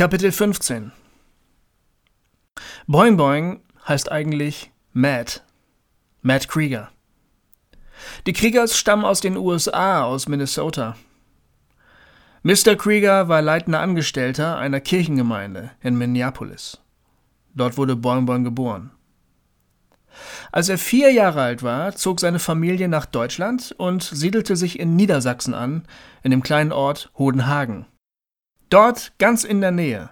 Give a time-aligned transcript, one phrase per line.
[0.00, 0.92] Kapitel 15
[2.86, 5.44] Boing Boing heißt eigentlich Matt.
[6.22, 6.88] Matt Krieger.
[8.26, 10.96] Die Kriegers stammen aus den USA, aus Minnesota.
[12.42, 12.76] Mr.
[12.76, 16.78] Krieger war leitender Angestellter einer Kirchengemeinde in Minneapolis.
[17.54, 18.92] Dort wurde Boing Boing geboren.
[20.50, 24.96] Als er vier Jahre alt war, zog seine Familie nach Deutschland und siedelte sich in
[24.96, 25.82] Niedersachsen an,
[26.22, 27.84] in dem kleinen Ort Hodenhagen.
[28.70, 30.10] Dort, ganz in der Nähe,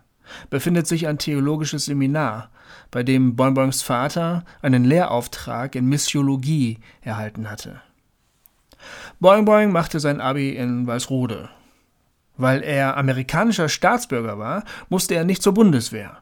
[0.51, 2.51] befindet sich ein theologisches Seminar,
[2.91, 7.81] bei dem Bonbons Vater einen Lehrauftrag in Missiologie erhalten hatte.
[9.21, 11.49] Boing Boing machte sein Abi in Weißrode.
[12.37, 16.19] Weil er amerikanischer Staatsbürger war, musste er nicht zur Bundeswehr.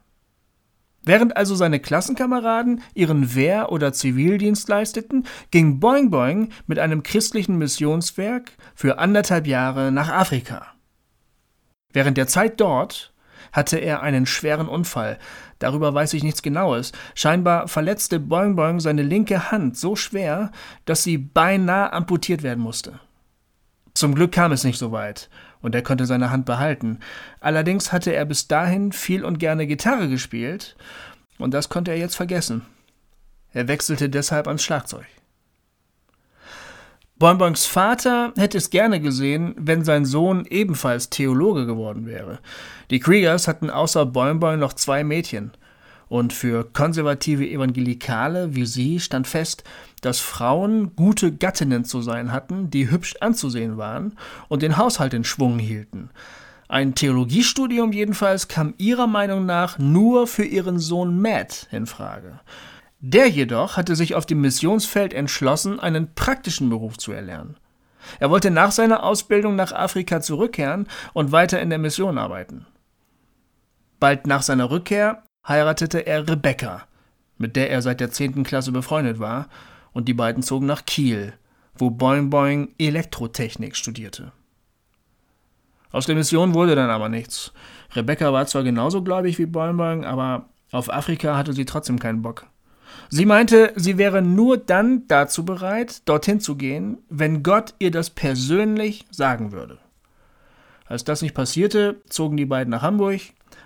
[1.03, 7.57] Während also seine Klassenkameraden ihren Wehr- oder Zivildienst leisteten, ging Boing Boing mit einem christlichen
[7.59, 10.76] Missionswerk für anderthalb Jahre nach Afrika.
[11.97, 13.11] Während der Zeit dort
[13.53, 15.19] hatte er einen schweren Unfall.
[15.61, 16.93] Darüber weiß ich nichts Genaues.
[17.15, 20.53] Scheinbar verletzte Boing Boing seine linke Hand so schwer,
[20.85, 23.01] dass sie beinahe amputiert werden musste.
[23.95, 25.31] Zum Glück kam es nicht so weit
[25.63, 26.99] und er konnte seine Hand behalten.
[27.41, 30.77] Allerdings hatte er bis dahin viel und gerne Gitarre gespielt
[31.39, 32.67] und das konnte er jetzt vergessen.
[33.55, 35.07] Er wechselte deshalb ans Schlagzeug.
[37.19, 42.41] Bonbons Vater hätte es gerne gesehen, wenn sein Sohn ebenfalls Theologe geworden wäre.
[42.91, 45.53] Die Kriegers hatten außer Bonbon noch zwei Mädchen.
[46.09, 49.65] Und für konservative Evangelikale wie sie stand fest,
[50.03, 54.13] dass Frauen gute Gattinnen zu sein hatten, die hübsch anzusehen waren
[54.49, 56.11] und den Haushalt in Schwung hielten.
[56.69, 62.41] Ein Theologiestudium jedenfalls kam ihrer Meinung nach nur für ihren Sohn Matt in Frage.
[62.99, 67.57] Der jedoch hatte sich auf dem Missionsfeld entschlossen, einen praktischen Beruf zu erlernen.
[68.21, 72.67] Er wollte nach seiner Ausbildung nach Afrika zurückkehren und weiter in der Mission arbeiten.
[74.01, 76.87] Bald nach seiner Rückkehr heiratete er Rebecca,
[77.39, 78.45] mit der er seit der 10.
[78.45, 79.49] Klasse befreundet war,
[79.93, 81.33] und die beiden zogen nach Kiel,
[81.75, 84.33] wo Boing Boing Elektrotechnik studierte.
[85.91, 87.53] Aus der Mission wurde dann aber nichts.
[87.95, 92.23] Rebecca war zwar genauso gläubig wie Boing Boing, aber auf Afrika hatte sie trotzdem keinen
[92.23, 92.47] Bock.
[93.09, 98.11] Sie meinte, sie wäre nur dann dazu bereit, dorthin zu gehen, wenn Gott ihr das
[98.11, 99.79] persönlich sagen würde.
[100.87, 103.21] Als das nicht passierte, zogen die beiden nach Hamburg.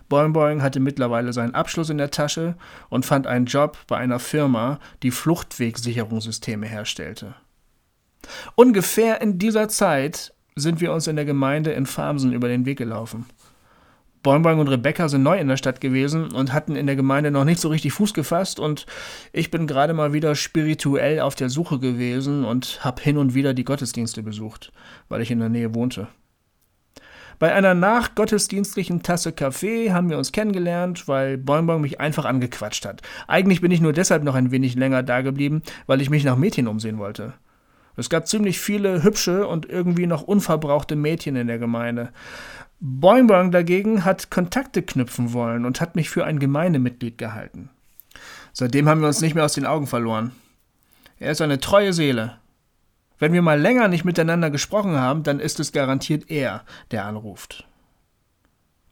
[0.08, 2.56] Boing hatte mittlerweile seinen Abschluss in der Tasche
[2.88, 7.34] und fand einen Job bei einer Firma, die Fluchtwegsicherungssysteme herstellte.
[8.54, 12.78] Ungefähr in dieser Zeit sind wir uns in der Gemeinde in Farmsen über den Weg
[12.78, 13.26] gelaufen.
[14.22, 17.44] Boing und Rebecca sind neu in der Stadt gewesen und hatten in der Gemeinde noch
[17.44, 18.84] nicht so richtig Fuß gefasst und
[19.32, 23.54] ich bin gerade mal wieder spirituell auf der Suche gewesen und habe hin und wieder
[23.54, 24.72] die Gottesdienste besucht,
[25.08, 26.08] weil ich in der Nähe wohnte.
[27.38, 33.00] Bei einer nachgottesdienstlichen Tasse Kaffee haben wir uns kennengelernt, weil Boing mich einfach angequatscht hat.
[33.26, 36.69] Eigentlich bin ich nur deshalb noch ein wenig länger dageblieben, weil ich mich nach Mädchen
[36.69, 37.32] umsehen wollte.
[37.97, 42.10] Es gab ziemlich viele hübsche und irgendwie noch unverbrauchte Mädchen in der Gemeinde.
[42.83, 47.69] Boing Boing dagegen hat Kontakte knüpfen wollen und hat mich für ein Gemeindemitglied gehalten.
[48.55, 50.33] Seitdem haben wir uns nicht mehr aus den Augen verloren.
[51.19, 52.39] Er ist eine treue Seele.
[53.19, 57.67] Wenn wir mal länger nicht miteinander gesprochen haben, dann ist es garantiert er, der anruft.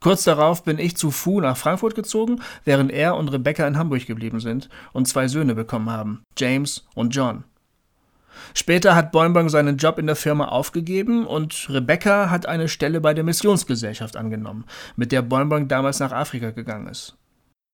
[0.01, 4.07] Kurz darauf bin ich zu Fu nach Frankfurt gezogen, während er und Rebecca in Hamburg
[4.07, 7.45] geblieben sind und zwei Söhne bekommen haben, James und John.
[8.55, 13.15] Später hat Boing seinen Job in der Firma aufgegeben und Rebecca hat eine Stelle bei
[13.15, 14.65] der Missionsgesellschaft angenommen,
[14.97, 17.17] mit der Boing damals nach Afrika gegangen ist.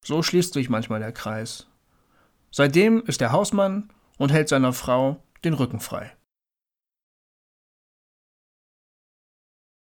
[0.05, 1.67] So schließt sich manchmal der Kreis.
[2.51, 6.13] Seitdem ist er Hausmann und hält seiner Frau den Rücken frei.